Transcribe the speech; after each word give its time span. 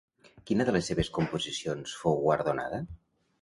Quina 0.49 0.65
de 0.69 0.73
les 0.77 0.89
seves 0.91 1.11
composicions 1.17 1.93
fou 2.05 2.19
guardonada? 2.25 2.81